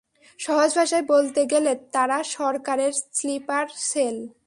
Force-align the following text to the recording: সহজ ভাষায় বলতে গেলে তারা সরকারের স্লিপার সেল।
সহজ 0.39 0.69
ভাষায় 0.75 1.05
বলতে 1.07 1.41
গেলে 1.45 1.71
তারা 1.93 2.17
সরকারের 2.31 2.93
স্লিপার 3.13 3.65
সেল। 3.89 4.17